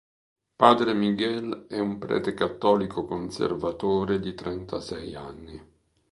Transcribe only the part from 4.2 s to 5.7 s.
trentasei anni.